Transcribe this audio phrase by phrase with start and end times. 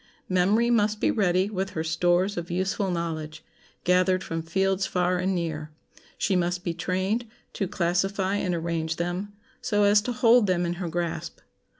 [0.29, 3.45] Memory must be ready with her stores of useful knowledge,
[3.83, 5.69] gathered from fields far and near.
[6.17, 10.73] She must be trained to classify and arrange them, so as to hold them in
[10.81, 11.37] her grasp.